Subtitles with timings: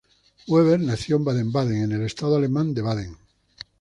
[0.47, 3.17] Weber nació en Baden-Baden, en el estado alemán de Baden.